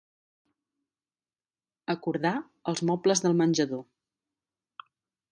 Acordar 1.95 2.31
els 2.73 2.81
mobles 2.91 3.21
del 3.27 3.37
menjador. 3.43 3.85